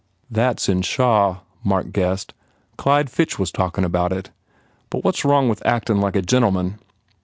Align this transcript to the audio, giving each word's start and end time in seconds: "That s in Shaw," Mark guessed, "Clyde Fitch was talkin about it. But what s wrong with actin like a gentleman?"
"That 0.31 0.59
s 0.59 0.67
in 0.67 0.81
Shaw," 0.81 1.41
Mark 1.63 1.91
guessed, 1.91 2.33
"Clyde 2.75 3.07
Fitch 3.11 3.37
was 3.37 3.51
talkin 3.51 3.83
about 3.85 4.11
it. 4.11 4.31
But 4.89 5.03
what 5.03 5.13
s 5.13 5.23
wrong 5.23 5.47
with 5.47 5.63
actin 5.63 6.01
like 6.01 6.15
a 6.15 6.23
gentleman?" 6.23 6.79